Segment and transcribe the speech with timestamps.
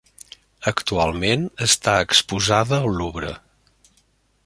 [0.71, 3.39] Actualment està exposada al Louvre.